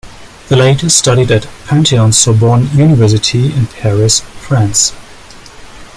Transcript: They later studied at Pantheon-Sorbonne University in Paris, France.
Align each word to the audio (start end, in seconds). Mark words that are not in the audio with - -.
They 0.49 0.55
later 0.55 0.89
studied 0.89 1.29
at 1.29 1.47
Pantheon-Sorbonne 1.67 2.75
University 2.75 3.53
in 3.53 3.67
Paris, 3.67 4.21
France. 4.21 4.93